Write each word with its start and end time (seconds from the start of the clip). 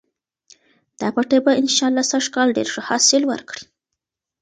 دا 0.99 1.07
پټی 1.15 1.39
به 1.45 1.51
انشاالله 1.61 2.03
سږکال 2.11 2.47
ډېر 2.57 2.67
ښه 2.73 2.81
حاصل 2.89 3.23
ورکړي. 3.31 3.63